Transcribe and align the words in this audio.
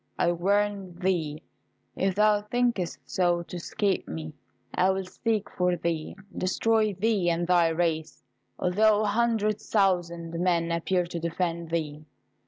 I 0.17 0.31
warn 0.31 0.95
thee, 0.97 1.43
if 1.95 2.15
thou 2.15 2.41
thinkest 2.41 2.97
so 3.05 3.43
to 3.43 3.57
escape 3.57 4.07
me, 4.07 4.33
I 4.73 4.89
will 4.89 5.05
seek 5.05 5.47
for 5.51 5.75
thee, 5.75 6.15
and 6.17 6.39
destroy 6.39 6.95
thee 6.95 7.29
and 7.29 7.45
thy 7.45 7.67
race, 7.67 8.23
although 8.57 9.03
a 9.03 9.07
hundred 9.07 9.61
thousand 9.61 10.33
men 10.39 10.71
appear 10.71 11.05
to 11.05 11.19
defend 11.19 11.69
thee." 11.69 12.03